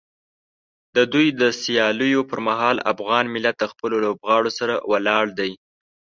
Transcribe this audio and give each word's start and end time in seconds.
د 0.95 0.97
دوی 1.13 1.27
د 1.41 1.43
سیالیو 1.61 2.21
پر 2.29 2.39
مهال 2.47 2.77
افغان 2.93 3.25
ملت 3.35 3.55
د 3.59 3.63
خپلو 3.71 3.95
لوبغاړو 4.05 4.51
سره 4.59 4.75
ولاړ 4.91 5.25
دی. 5.39 5.51